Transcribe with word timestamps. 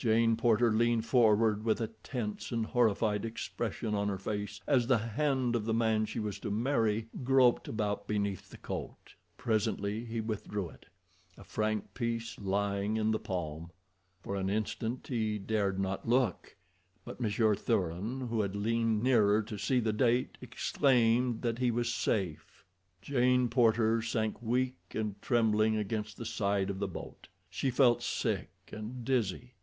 Jane 0.00 0.36
Porter 0.36 0.70
leaned 0.72 1.06
forward 1.06 1.64
with 1.64 1.80
a 1.80 1.88
tense 1.88 2.52
and 2.52 2.66
horrified 2.66 3.24
expression 3.24 3.96
on 3.96 4.06
her 4.08 4.16
face 4.16 4.60
as 4.64 4.86
the 4.86 4.98
hand 4.98 5.56
of 5.56 5.64
the 5.64 5.74
man 5.74 6.06
she 6.06 6.20
was 6.20 6.38
to 6.38 6.52
marry 6.52 7.08
groped 7.24 7.66
about 7.66 8.06
beneath 8.06 8.48
the 8.50 8.58
coat. 8.58 9.16
Presently 9.36 10.04
he 10.04 10.20
withdrew 10.20 10.68
it, 10.68 10.86
a 11.36 11.42
franc 11.42 11.94
piece 11.94 12.38
lying 12.38 12.96
in 12.96 13.10
the 13.10 13.18
palm. 13.18 13.72
For 14.22 14.36
an 14.36 14.48
instant 14.48 15.08
he 15.08 15.36
dared 15.36 15.80
not 15.80 16.08
look, 16.08 16.54
but 17.04 17.20
Monsieur 17.20 17.56
Thuran, 17.56 18.28
who 18.28 18.42
had 18.42 18.54
leaned 18.54 19.02
nearer 19.02 19.42
to 19.42 19.58
see 19.58 19.80
the 19.80 19.92
date, 19.92 20.38
exclaimed 20.40 21.42
that 21.42 21.58
he 21.58 21.72
was 21.72 21.92
safe. 21.92 22.64
Jane 23.02 23.48
Porter 23.48 24.00
sank 24.00 24.40
weak 24.40 24.76
and 24.92 25.20
trembling 25.20 25.74
against 25.76 26.16
the 26.18 26.24
side 26.24 26.70
of 26.70 26.78
the 26.78 26.86
boat. 26.86 27.26
She 27.50 27.68
felt 27.72 28.00
sick 28.04 28.52
and 28.72 29.04
dizzy. 29.04 29.54